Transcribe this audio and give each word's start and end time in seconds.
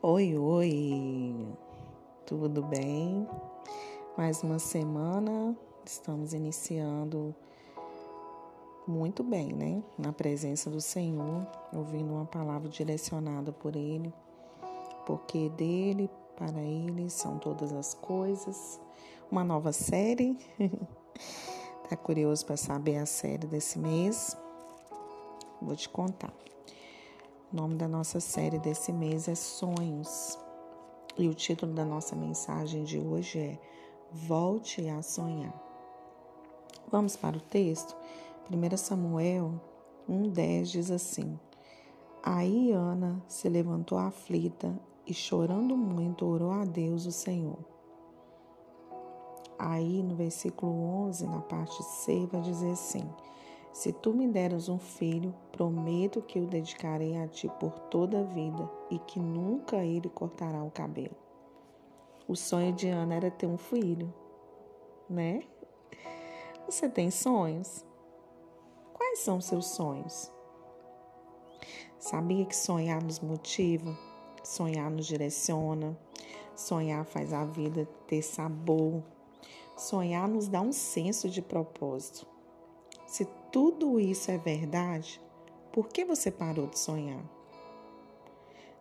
Oi, 0.00 0.38
oi, 0.38 1.34
tudo 2.24 2.62
bem? 2.62 3.28
Mais 4.16 4.44
uma 4.44 4.60
semana, 4.60 5.58
estamos 5.84 6.32
iniciando 6.32 7.34
muito 8.86 9.24
bem, 9.24 9.52
né? 9.52 9.82
Na 9.98 10.12
presença 10.12 10.70
do 10.70 10.80
Senhor, 10.80 11.44
ouvindo 11.74 12.12
uma 12.12 12.24
palavra 12.24 12.68
direcionada 12.68 13.50
por 13.50 13.74
Ele, 13.74 14.14
porque 15.04 15.48
dele, 15.48 16.08
para 16.36 16.60
Ele 16.62 17.10
são 17.10 17.36
todas 17.36 17.72
as 17.72 17.92
coisas. 17.92 18.80
Uma 19.28 19.42
nova 19.42 19.72
série. 19.72 20.38
tá 21.90 21.96
curioso 21.96 22.46
para 22.46 22.56
saber 22.56 22.98
a 22.98 23.06
série 23.06 23.48
desse 23.48 23.80
mês? 23.80 24.36
Vou 25.60 25.74
te 25.74 25.88
contar. 25.88 26.32
O 27.50 27.56
nome 27.56 27.76
da 27.76 27.88
nossa 27.88 28.20
série 28.20 28.58
desse 28.58 28.92
mês 28.92 29.26
é 29.26 29.34
Sonhos. 29.34 30.38
E 31.16 31.26
o 31.28 31.34
título 31.34 31.72
da 31.72 31.82
nossa 31.82 32.14
mensagem 32.14 32.84
de 32.84 32.98
hoje 32.98 33.38
é 33.38 33.58
Volte 34.12 34.86
a 34.86 35.00
Sonhar. 35.00 35.54
Vamos 36.90 37.16
para 37.16 37.38
o 37.38 37.40
texto? 37.40 37.96
1 38.50 38.76
Samuel 38.76 39.58
1,10 40.06 40.62
diz 40.64 40.90
assim: 40.90 41.40
Aí 42.22 42.70
Ana 42.72 43.24
se 43.26 43.48
levantou 43.48 43.96
aflita 43.96 44.78
e, 45.06 45.14
chorando 45.14 45.74
muito, 45.74 46.26
orou 46.26 46.50
a 46.50 46.66
Deus, 46.66 47.06
o 47.06 47.12
Senhor. 47.12 47.64
Aí 49.58 50.02
no 50.02 50.14
versículo 50.14 50.70
11, 51.06 51.26
na 51.26 51.40
parte 51.40 51.82
C, 51.82 52.26
vai 52.30 52.42
dizer 52.42 52.72
assim: 52.72 53.08
se 53.72 53.92
tu 53.92 54.12
me 54.12 54.26
deres 54.26 54.68
um 54.68 54.78
filho, 54.78 55.34
prometo 55.52 56.22
que 56.22 56.40
o 56.40 56.46
dedicarei 56.46 57.16
a 57.16 57.28
ti 57.28 57.48
por 57.60 57.78
toda 57.90 58.20
a 58.20 58.24
vida 58.24 58.68
e 58.90 58.98
que 58.98 59.20
nunca 59.20 59.84
ele 59.84 60.08
cortará 60.08 60.62
o 60.62 60.70
cabelo. 60.70 61.16
O 62.26 62.36
sonho 62.36 62.72
de 62.72 62.88
Ana 62.88 63.14
era 63.14 63.30
ter 63.30 63.46
um 63.46 63.56
filho, 63.56 64.12
né? 65.08 65.42
Você 66.68 66.86
tem 66.88 67.10
sonhos? 67.10 67.84
Quais 68.92 69.20
são 69.20 69.40
seus 69.40 69.68
sonhos? 69.68 70.30
Sabia 71.98 72.44
que 72.44 72.54
sonhar 72.54 73.02
nos 73.02 73.18
motiva, 73.20 73.96
sonhar 74.44 74.90
nos 74.90 75.06
direciona, 75.06 75.98
sonhar 76.54 77.04
faz 77.06 77.32
a 77.32 77.44
vida 77.44 77.88
ter 78.06 78.20
sabor, 78.20 79.02
sonhar 79.76 80.28
nos 80.28 80.46
dá 80.46 80.60
um 80.60 80.72
senso 80.72 81.28
de 81.30 81.40
propósito. 81.40 82.27
Tudo 83.50 83.98
isso 83.98 84.30
é 84.30 84.38
verdade, 84.38 85.20
por 85.72 85.88
que 85.88 86.04
você 86.04 86.30
parou 86.30 86.66
de 86.66 86.78
sonhar? 86.78 87.24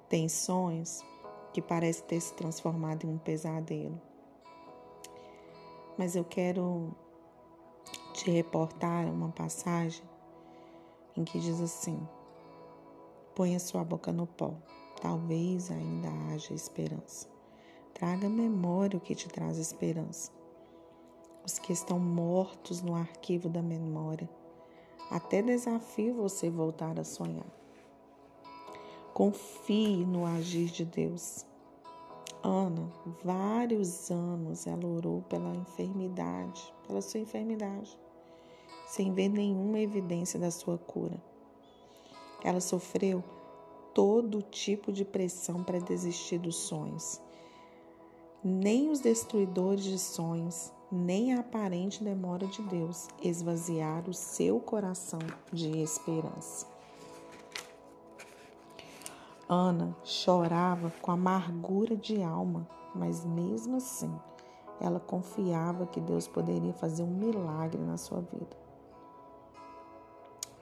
Tem 0.09 0.27
sonhos 0.27 1.03
que 1.53 1.61
parecem 1.61 2.05
ter 2.05 2.19
se 2.19 2.33
transformado 2.33 3.05
em 3.05 3.09
um 3.09 3.17
pesadelo. 3.17 3.99
Mas 5.97 6.15
eu 6.15 6.23
quero 6.23 6.91
te 8.13 8.29
reportar 8.29 9.05
uma 9.07 9.29
passagem 9.29 10.03
em 11.15 11.23
que 11.23 11.39
diz 11.39 11.59
assim: 11.61 11.99
Ponha 13.33 13.59
sua 13.59 13.83
boca 13.83 14.11
no 14.11 14.27
pó, 14.27 14.53
talvez 15.01 15.71
ainda 15.71 16.09
haja 16.29 16.53
esperança. 16.53 17.29
Traga 17.93 18.29
memória 18.29 18.97
o 18.97 19.01
que 19.01 19.15
te 19.15 19.27
traz 19.27 19.57
esperança 19.57 20.31
os 21.47 21.57
que 21.57 21.71
estão 21.71 21.97
mortos 21.97 22.81
no 22.81 22.93
arquivo 22.93 23.47
da 23.47 23.61
memória. 23.61 24.29
Até 25.09 25.41
desafio 25.41 26.15
você 26.15 26.49
voltar 26.49 26.99
a 26.99 27.03
sonhar. 27.03 27.47
Confie 29.13 30.05
no 30.05 30.25
agir 30.25 30.69
de 30.69 30.83
Deus. 30.83 31.45
Ana, 32.43 32.91
vários 33.23 34.11
anos 34.11 34.67
ela 34.67 34.85
orou 34.85 35.21
pela 35.23 35.55
enfermidade, 35.55 36.73
pela 36.85 37.01
sua 37.01 37.19
enfermidade, 37.19 37.97
sem 38.87 39.13
ver 39.13 39.29
nenhuma 39.29 39.79
evidência 39.79 40.39
da 40.39 40.51
sua 40.51 40.77
cura. 40.77 41.19
Ela 42.43 42.59
sofreu 42.59 43.23
todo 43.93 44.41
tipo 44.43 44.91
de 44.91 45.03
pressão 45.03 45.63
para 45.63 45.79
desistir 45.79 46.37
dos 46.37 46.55
sonhos. 46.55 47.19
Nem 48.43 48.89
os 48.91 48.99
destruidores 48.99 49.83
de 49.83 49.97
sonhos 49.97 50.71
nem 50.91 51.33
a 51.33 51.41
aparente 51.41 52.03
demora 52.03 52.47
de 52.47 52.61
Deus 52.61 53.09
esvaziar 53.21 54.09
o 54.09 54.13
seu 54.13 54.59
coração 54.59 55.19
de 55.51 55.79
esperança. 55.79 56.65
Ana 59.49 59.95
chorava 60.03 60.91
com 61.01 61.11
amargura 61.11 61.95
de 61.95 62.23
alma, 62.23 62.67
mas 62.95 63.25
mesmo 63.25 63.77
assim 63.77 64.13
ela 64.79 64.99
confiava 64.99 65.87
que 65.87 65.99
Deus 65.99 66.27
poderia 66.27 66.73
fazer 66.73 67.03
um 67.03 67.07
milagre 67.07 67.81
na 67.81 67.97
sua 67.97 68.21
vida. 68.21 68.55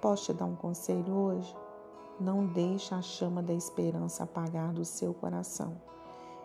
Posso 0.02 0.26
te 0.26 0.34
dar 0.34 0.46
um 0.46 0.56
conselho 0.56 1.14
hoje? 1.14 1.56
Não 2.20 2.48
deixe 2.48 2.96
a 2.96 3.02
chama 3.02 3.44
da 3.44 3.54
esperança 3.54 4.24
apagar 4.24 4.72
do 4.72 4.86
seu 4.86 5.14
coração. 5.14 5.76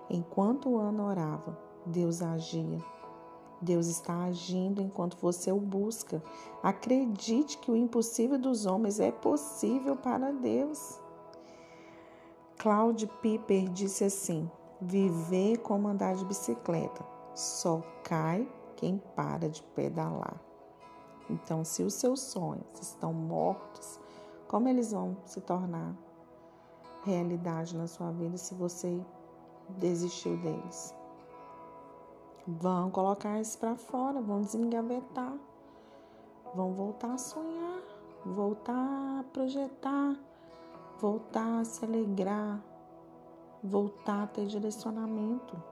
Enquanto 0.08 0.78
Ana 0.78 1.04
orava, 1.04 1.56
Deus 1.86 2.22
agia 2.22 2.82
Deus 3.60 3.86
está 3.86 4.24
agindo 4.24 4.80
enquanto 4.80 5.16
você 5.18 5.52
o 5.52 5.60
busca. 5.60 6.22
Acredite 6.62 7.58
que 7.58 7.70
o 7.70 7.76
impossível 7.76 8.38
dos 8.38 8.64
homens 8.64 8.98
é 8.98 9.12
possível 9.12 9.96
para 9.96 10.32
Deus. 10.32 10.98
Claude 12.58 13.06
Piper 13.20 13.68
disse 13.68 14.04
assim: 14.04 14.50
Viver 14.80 15.58
como 15.58 15.88
andar 15.88 16.14
de 16.14 16.24
bicicleta, 16.24 17.04
só 17.34 17.82
cai 18.02 18.48
quem 18.76 18.98
para 19.14 19.48
de 19.48 19.62
pedalar. 19.62 20.40
Então, 21.28 21.64
se 21.64 21.82
os 21.82 21.94
seus 21.94 22.20
sonhos 22.20 22.66
estão 22.80 23.12
mortos, 23.12 24.00
como 24.48 24.68
eles 24.68 24.90
vão 24.90 25.16
se 25.26 25.40
tornar 25.40 25.94
realidade 27.04 27.76
na 27.76 27.86
sua 27.86 28.10
vida 28.10 28.36
se 28.36 28.54
você 28.54 29.00
desistiu 29.78 30.36
deles? 30.38 30.99
Vão 32.58 32.90
colocar 32.90 33.40
isso 33.40 33.56
para 33.58 33.76
fora, 33.76 34.20
vão 34.20 34.40
desengavetar, 34.40 35.34
vão 36.52 36.72
voltar 36.72 37.12
a 37.12 37.18
sonhar, 37.18 37.80
voltar 38.26 39.20
a 39.20 39.24
projetar, 39.32 40.16
voltar 40.98 41.60
a 41.60 41.64
se 41.64 41.84
alegrar, 41.84 42.60
voltar 43.62 44.24
a 44.24 44.26
ter 44.26 44.46
direcionamento. 44.46 45.62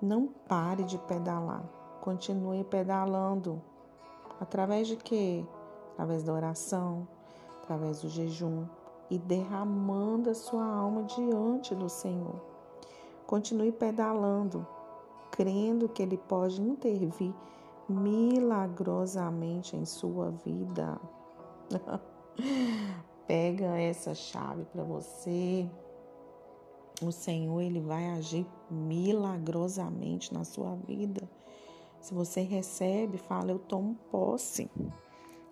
Não 0.00 0.26
pare 0.26 0.84
de 0.84 0.98
pedalar, 0.98 1.64
continue 2.02 2.64
pedalando. 2.64 3.62
Através 4.40 4.86
de 4.86 4.96
quê? 4.96 5.42
Através 5.94 6.22
da 6.22 6.34
oração, 6.34 7.08
através 7.62 8.02
do 8.02 8.10
jejum 8.10 8.66
e 9.08 9.18
derramando 9.18 10.28
a 10.28 10.34
sua 10.34 10.66
alma 10.66 11.04
diante 11.04 11.74
do 11.74 11.88
Senhor. 11.88 12.42
Continue 13.26 13.72
pedalando 13.72 14.66
crendo 15.32 15.88
que 15.88 16.02
Ele 16.02 16.16
pode 16.16 16.62
intervir 16.62 17.34
milagrosamente 17.88 19.76
em 19.76 19.84
sua 19.84 20.30
vida. 20.30 21.00
Pega 23.26 23.78
essa 23.78 24.14
chave 24.14 24.64
para 24.66 24.84
você. 24.84 25.68
O 27.02 27.10
Senhor 27.10 27.60
ele 27.60 27.80
vai 27.80 28.10
agir 28.10 28.46
milagrosamente 28.70 30.32
na 30.32 30.44
sua 30.44 30.76
vida. 30.76 31.28
Se 32.00 32.14
você 32.14 32.42
recebe, 32.42 33.18
fala: 33.18 33.50
Eu 33.50 33.58
tomo 33.58 33.96
posse. 34.10 34.70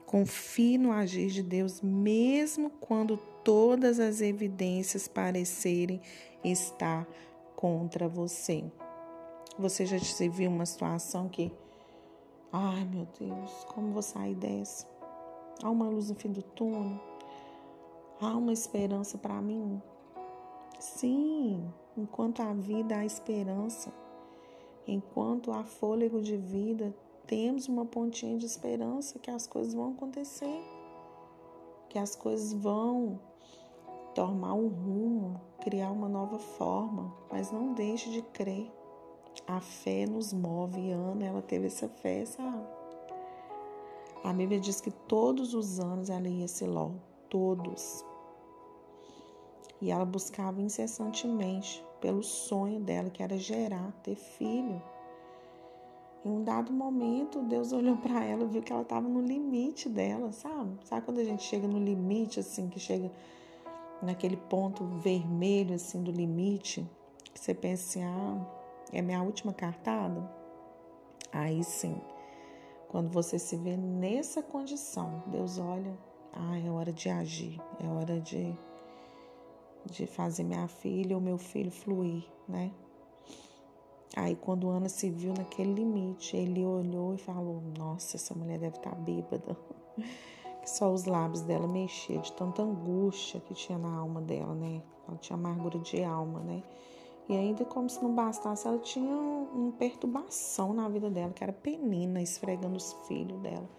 Confie 0.06 0.76
no 0.76 0.92
agir 0.92 1.28
de 1.30 1.42
Deus, 1.42 1.80
mesmo 1.80 2.70
quando 2.80 3.16
todas 3.44 4.00
as 4.00 4.20
evidências 4.20 5.06
parecerem 5.06 6.00
estar 6.42 7.06
contra 7.54 8.08
você. 8.08 8.64
Você 9.58 9.84
já 9.84 9.98
se 9.98 10.28
viu 10.28 10.50
uma 10.50 10.64
situação 10.64 11.28
que, 11.28 11.52
ai 12.52 12.84
meu 12.84 13.06
Deus, 13.18 13.64
como 13.64 13.92
vou 13.92 14.02
sair 14.02 14.34
dessa? 14.34 14.86
Há 15.62 15.68
uma 15.68 15.88
luz 15.88 16.08
no 16.08 16.14
fim 16.14 16.32
do 16.32 16.42
túnel? 16.42 16.98
Há 18.20 18.36
uma 18.36 18.52
esperança 18.52 19.18
para 19.18 19.40
mim? 19.42 19.82
Sim, 20.78 21.70
enquanto 21.96 22.40
há 22.40 22.54
vida, 22.54 22.96
há 22.96 23.04
esperança. 23.04 23.92
Enquanto 24.86 25.52
há 25.52 25.62
fôlego 25.62 26.22
de 26.22 26.36
vida, 26.36 26.94
temos 27.26 27.68
uma 27.68 27.84
pontinha 27.84 28.38
de 28.38 28.46
esperança 28.46 29.18
que 29.18 29.30
as 29.30 29.46
coisas 29.46 29.74
vão 29.74 29.92
acontecer, 29.92 30.64
que 31.88 31.98
as 31.98 32.16
coisas 32.16 32.52
vão 32.52 33.20
tomar 34.14 34.54
um 34.54 34.68
rumo, 34.68 35.40
criar 35.60 35.90
uma 35.90 36.08
nova 36.08 36.38
forma, 36.38 37.14
mas 37.30 37.52
não 37.52 37.74
deixe 37.74 38.10
de 38.10 38.22
crer. 38.22 38.79
A 39.46 39.60
fé 39.60 40.06
nos 40.06 40.32
move. 40.32 40.80
E 40.80 40.92
Ana, 40.92 41.24
ela 41.24 41.42
teve 41.42 41.66
essa 41.66 41.88
fé, 41.88 42.24
sabe? 42.24 42.64
A 44.22 44.32
Bíblia 44.32 44.60
diz 44.60 44.80
que 44.80 44.90
todos 44.90 45.54
os 45.54 45.80
anos 45.80 46.10
ela 46.10 46.28
ia 46.28 46.46
Siló. 46.46 46.90
Todos. 47.28 48.04
E 49.80 49.90
ela 49.90 50.04
buscava 50.04 50.60
incessantemente 50.60 51.82
pelo 52.00 52.22
sonho 52.22 52.80
dela, 52.80 53.08
que 53.08 53.22
era 53.22 53.38
gerar, 53.38 53.92
ter 54.02 54.14
filho. 54.14 54.82
Em 56.22 56.30
um 56.30 56.44
dado 56.44 56.70
momento, 56.70 57.42
Deus 57.42 57.72
olhou 57.72 57.96
para 57.96 58.22
ela, 58.22 58.44
viu 58.44 58.62
que 58.62 58.72
ela 58.72 58.82
estava 58.82 59.08
no 59.08 59.22
limite 59.22 59.88
dela, 59.88 60.32
sabe? 60.32 60.76
Sabe 60.84 61.06
quando 61.06 61.18
a 61.18 61.24
gente 61.24 61.42
chega 61.42 61.66
no 61.66 61.78
limite, 61.78 62.40
assim, 62.40 62.68
que 62.68 62.78
chega 62.78 63.10
naquele 64.02 64.36
ponto 64.36 64.84
vermelho, 64.98 65.74
assim, 65.74 66.02
do 66.02 66.10
limite, 66.10 66.86
que 67.32 67.40
você 67.40 67.54
pensa 67.54 67.84
assim, 67.88 68.04
ah, 68.04 68.46
é 68.92 69.02
minha 69.02 69.22
última 69.22 69.52
cartada? 69.52 70.30
Aí 71.32 71.62
sim, 71.62 72.00
quando 72.88 73.10
você 73.10 73.38
se 73.38 73.56
vê 73.56 73.76
nessa 73.76 74.42
condição, 74.42 75.22
Deus 75.26 75.58
olha, 75.58 75.96
ah, 76.32 76.58
é 76.58 76.70
hora 76.70 76.92
de 76.92 77.08
agir, 77.08 77.60
é 77.78 77.86
hora 77.86 78.20
de, 78.20 78.52
de 79.86 80.06
fazer 80.06 80.44
minha 80.44 80.66
filha 80.68 81.16
ou 81.16 81.22
meu 81.22 81.38
filho 81.38 81.70
fluir, 81.70 82.24
né? 82.48 82.72
Aí, 84.16 84.34
quando 84.34 84.68
Ana 84.68 84.88
se 84.88 85.08
viu 85.08 85.32
naquele 85.32 85.72
limite, 85.72 86.36
ele 86.36 86.64
olhou 86.64 87.14
e 87.14 87.18
falou: 87.18 87.62
Nossa, 87.78 88.16
essa 88.16 88.34
mulher 88.34 88.58
deve 88.58 88.76
estar 88.76 88.90
tá 88.90 88.96
bêbada. 88.96 89.56
Que 90.60 90.68
só 90.68 90.92
os 90.92 91.06
lábios 91.06 91.40
dela 91.40 91.66
mexiam 91.66 92.20
de 92.20 92.30
tanta 92.34 92.60
angústia 92.60 93.40
que 93.40 93.54
tinha 93.54 93.78
na 93.78 93.96
alma 93.96 94.20
dela, 94.20 94.54
né? 94.54 94.82
Ela 95.08 95.16
tinha 95.16 95.34
amargura 95.34 95.78
de 95.78 96.04
alma, 96.04 96.40
né? 96.40 96.62
E 97.30 97.36
ainda, 97.36 97.64
como 97.64 97.88
se 97.88 98.02
não 98.02 98.12
bastasse, 98.12 98.66
ela 98.66 98.80
tinha 98.80 99.14
uma 99.14 99.70
perturbação 99.70 100.74
na 100.74 100.88
vida 100.88 101.08
dela, 101.08 101.32
que 101.32 101.44
era 101.44 101.52
Penina 101.52 102.20
esfregando 102.20 102.76
os 102.76 102.92
filhos 103.06 103.40
dela 103.40 103.70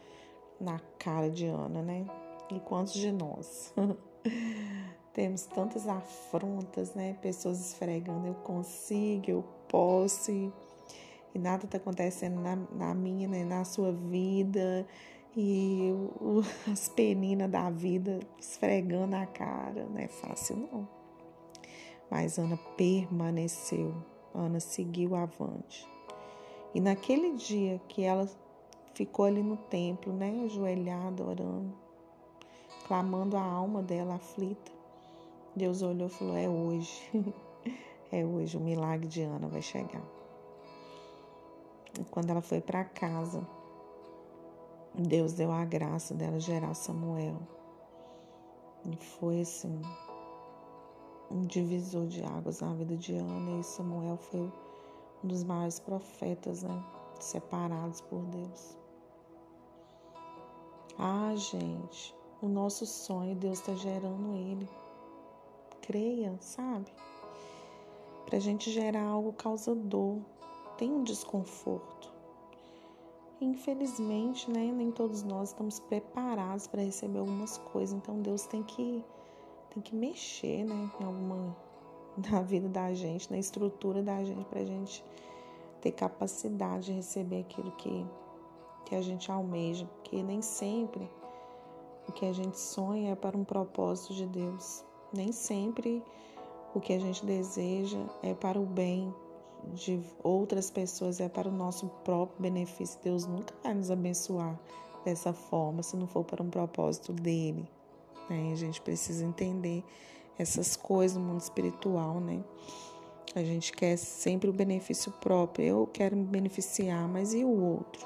na 0.58 0.80
cara 0.98 1.30
de 1.30 1.48
Ana, 1.48 1.82
né? 1.82 2.06
E 2.50 2.62
quantos 2.62 2.94
de 2.94 3.12
nós? 3.12 3.74
Temos 5.12 5.44
tantas 5.48 5.86
afrontas, 5.86 6.96
né? 6.96 7.18
Pessoas 7.22 7.60
esfregando, 7.60 8.26
eu 8.26 8.36
consigo, 8.36 9.30
eu 9.30 9.44
posso, 9.68 10.32
e, 10.32 10.50
nada 11.38 11.66
está 11.66 11.76
acontecendo 11.76 12.40
na, 12.40 12.56
na, 12.56 12.94
minha, 12.94 13.28
né? 13.28 13.44
na 13.44 13.66
sua 13.66 13.92
vida, 13.92 14.88
e 15.36 15.92
as 16.72 16.88
peninas 16.88 17.52
da 17.52 17.70
vida 17.70 18.18
esfregando 18.40 19.18
a 19.18 19.26
cara, 19.26 19.86
não 19.90 20.00
é 20.00 20.08
fácil 20.08 20.56
não. 20.56 21.01
Mas 22.12 22.38
Ana 22.38 22.58
permaneceu, 22.76 23.96
Ana 24.36 24.60
seguiu 24.60 25.16
avante. 25.16 25.90
E 26.76 26.82
naquele 26.82 27.36
dia 27.36 27.80
que 27.88 28.04
ela 28.04 28.30
ficou 28.94 29.24
ali 29.24 29.42
no 29.42 29.56
templo, 29.56 30.12
né, 30.12 30.44
ajoelhada, 30.44 31.24
orando, 31.24 31.74
clamando 32.86 33.38
a 33.38 33.42
alma 33.42 33.82
dela 33.82 34.16
aflita, 34.16 34.72
Deus 35.56 35.82
olhou 35.82 36.08
e 36.08 36.12
falou: 36.12 36.36
É 36.36 36.50
hoje. 36.50 37.02
é 38.12 38.26
hoje. 38.26 38.58
O 38.58 38.60
milagre 38.60 39.08
de 39.08 39.22
Ana 39.22 39.48
vai 39.48 39.62
chegar. 39.62 40.04
E 41.98 42.04
quando 42.06 42.30
ela 42.30 42.42
foi 42.42 42.60
para 42.60 42.84
casa, 42.84 43.46
Deus 44.94 45.32
deu 45.34 45.52
a 45.52 45.64
graça 45.64 46.14
dela 46.14 46.40
gerar 46.42 46.74
Samuel. 46.74 47.40
E 48.86 48.96
foi 48.98 49.42
assim 49.42 49.82
um 51.32 51.42
divisor 51.42 52.06
de 52.08 52.24
águas 52.24 52.62
na 52.62 52.74
vida 52.74 52.96
de 52.96 53.16
Ana. 53.16 53.60
E 53.60 53.64
Samuel 53.64 54.18
foi 54.18 54.52
um 55.24 55.28
dos 55.28 55.44
maiores 55.44 55.80
profetas, 55.80 56.64
né? 56.64 56.84
Separados 57.20 58.02
por 58.02 58.22
Deus. 58.26 58.78
Ah, 60.98 61.34
gente, 61.36 62.16
o 62.42 62.48
nosso 62.48 62.86
sonho, 62.86 63.36
Deus 63.36 63.60
está 63.60 63.74
gerando 63.74 64.36
ele 64.36 64.68
creia, 65.82 66.38
sabe? 66.40 66.92
Para 68.26 68.40
gente 68.40 68.72
gerar 68.72 69.04
algo 69.04 69.34
causador, 69.34 70.20
tem 70.78 70.92
um 70.92 71.04
desconforto. 71.04 72.12
Infelizmente, 73.42 74.50
né, 74.52 74.72
nem 74.72 74.92
todos 74.92 75.24
nós 75.24 75.50
estamos 75.50 75.80
preparados 75.80 76.68
para 76.68 76.84
receber 76.84 77.20
algumas 77.20 77.58
coisas, 77.58 77.98
então 77.98 78.22
Deus 78.22 78.46
tem 78.46 78.64
que 78.64 79.04
tem 79.74 79.82
que 79.82 79.96
mexer, 79.96 80.64
né, 80.64 80.92
em 81.00 81.04
alguma 81.04 81.56
na 82.30 82.42
vida 82.42 82.68
da 82.68 82.94
gente, 82.94 83.32
na 83.32 83.38
estrutura 83.38 84.04
da 84.04 84.24
gente 84.24 84.46
para 84.46 84.60
a 84.60 84.66
gente 84.66 85.04
ter 85.82 85.92
capacidade 85.92 86.88
de 86.88 86.94
receber 86.94 87.42
aquilo 87.42 87.72
que 87.72 88.06
que 88.86 88.96
a 88.96 89.02
gente 89.02 89.32
almeja, 89.32 89.86
porque 89.86 90.22
nem 90.22 90.42
sempre 90.42 91.10
o 92.08 92.12
que 92.12 92.26
a 92.26 92.34
gente 92.34 92.60
sonha 92.60 93.12
é 93.12 93.16
para 93.16 93.38
um 93.38 93.44
propósito 93.46 94.14
de 94.14 94.26
Deus. 94.26 94.84
Nem 95.14 95.32
sempre 95.32 96.04
o 96.76 96.80
que 96.82 96.92
a 96.92 97.00
gente 97.00 97.26
deseja 97.26 98.00
é 98.22 98.34
para 98.34 98.60
o 98.60 98.66
bem 98.66 99.14
de 99.74 100.02
outras 100.22 100.70
pessoas, 100.70 101.22
é 101.22 101.30
para 101.30 101.48
o 101.48 101.52
nosso 101.52 101.88
próprio 102.04 102.42
benefício. 102.42 103.00
Deus 103.02 103.26
nunca 103.26 103.54
vai 103.64 103.74
nos 103.74 103.90
abençoar 103.90 104.60
dessa 105.06 105.32
forma 105.32 105.82
se 105.84 105.96
não 105.96 106.08
for 106.08 106.26
para 106.26 106.44
um 106.44 106.50
propósito 106.50 107.14
dele. 107.14 107.66
Né? 108.30 108.52
A 108.52 108.56
gente 108.56 108.82
precisa 108.82 109.24
entender 109.26 109.84
essas 110.38 110.76
coisas 110.76 111.18
no 111.18 111.24
mundo 111.24 111.42
espiritual, 111.42 112.20
né? 112.20 112.44
A 113.34 113.44
gente 113.44 113.72
quer 113.72 113.98
sempre 113.98 114.50
o 114.50 114.54
benefício 114.54 115.12
próprio. 115.12 115.66
Eu 115.66 115.88
quero 115.88 116.16
me 116.18 116.26
beneficiar, 116.26 117.08
mas 117.08 117.34
e 117.34 117.44
o 117.44 117.50
outro? 117.50 118.06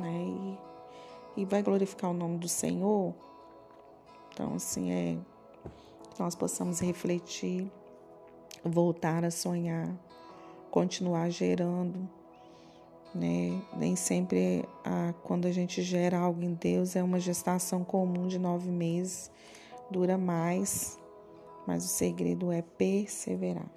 Né? 0.00 0.58
E, 1.36 1.42
e 1.42 1.44
vai 1.44 1.62
glorificar 1.62 2.10
o 2.10 2.14
nome 2.14 2.38
do 2.38 2.48
Senhor? 2.48 3.14
Então, 4.32 4.54
assim, 4.54 4.90
é 4.90 5.18
que 6.10 6.20
nós 6.20 6.34
possamos 6.34 6.80
refletir, 6.80 7.70
voltar 8.64 9.24
a 9.24 9.30
sonhar, 9.30 9.88
continuar 10.70 11.30
gerando. 11.30 12.08
Né? 13.16 13.62
Nem 13.74 13.96
sempre 13.96 14.68
a, 14.84 15.14
quando 15.24 15.46
a 15.46 15.50
gente 15.50 15.80
gera 15.80 16.18
algo 16.18 16.42
em 16.42 16.52
Deus 16.52 16.94
é 16.94 17.02
uma 17.02 17.18
gestação 17.18 17.82
comum 17.82 18.26
de 18.26 18.38
nove 18.38 18.70
meses, 18.70 19.30
dura 19.90 20.18
mais, 20.18 20.98
mas 21.66 21.86
o 21.86 21.88
segredo 21.88 22.52
é 22.52 22.60
perseverar, 22.60 23.70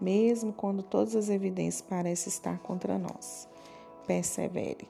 mesmo 0.00 0.52
quando 0.52 0.84
todas 0.84 1.16
as 1.16 1.28
evidências 1.28 1.82
parecem 1.82 2.30
estar 2.32 2.58
contra 2.60 2.96
nós. 2.96 3.48
Persevere. 4.06 4.88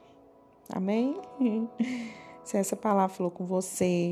Amém? 0.71 1.19
Se 2.45 2.59
essa 2.59 2.77
palavra 2.77 3.17
falou 3.17 3.31
com 3.31 3.47
você, 3.47 4.11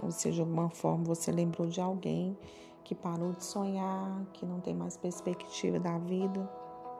ou 0.00 0.12
seja, 0.12 0.36
de 0.36 0.40
alguma 0.42 0.70
forma 0.70 1.02
você 1.04 1.32
lembrou 1.32 1.66
de 1.66 1.80
alguém 1.80 2.38
que 2.84 2.94
parou 2.94 3.32
de 3.32 3.44
sonhar, 3.44 4.24
que 4.32 4.46
não 4.46 4.60
tem 4.60 4.74
mais 4.74 4.96
perspectiva 4.96 5.80
da 5.80 5.98
vida, 5.98 6.48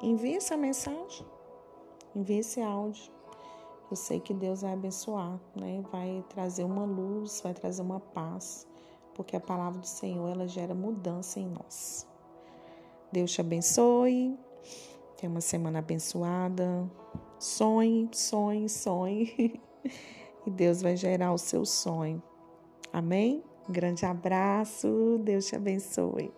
envie 0.02 0.35
essa 0.35 0.57
mensagem, 0.57 1.25
envie 2.16 2.38
esse 2.38 2.61
áudio. 2.61 3.12
Eu 3.90 3.96
sei 3.96 4.18
que 4.18 4.35
Deus 4.35 4.62
vai 4.62 4.73
abençoar, 4.73 5.38
né? 5.54 5.82
Vai 5.92 6.25
trazer 6.28 6.64
uma 6.64 6.85
luz, 6.85 7.40
vai 7.42 7.54
trazer 7.54 7.82
uma 7.82 8.00
paz, 8.00 8.66
porque 9.14 9.37
a 9.37 9.40
palavra 9.40 9.78
do 9.78 9.87
Senhor 9.87 10.28
ela 10.28 10.49
gera 10.49 10.75
mudança 10.75 11.38
em 11.38 11.49
nós. 11.49 12.06
Deus 13.12 13.30
te 13.30 13.40
abençoe. 13.40 14.37
Tenha 15.16 15.30
uma 15.30 15.40
semana 15.40 15.78
abençoada. 15.78 16.90
Sonhe, 17.38 18.08
sonhe, 18.12 18.68
sonhe. 18.68 19.61
e 20.46 20.50
Deus 20.50 20.82
vai 20.82 20.96
gerar 20.96 21.32
o 21.32 21.38
seu 21.38 21.64
sonho. 21.64 22.23
Amém? 22.92 23.44
Um 23.68 23.73
grande 23.73 24.04
abraço, 24.04 25.20
Deus 25.23 25.46
te 25.46 25.54
abençoe. 25.54 26.32